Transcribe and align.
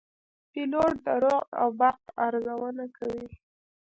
پیلوټ 0.51 0.93
د 1.05 1.07
رعد 1.23 1.49
او 1.61 1.69
برق 1.79 2.01
ارزونه 2.25 2.85
کوي. 2.97 3.27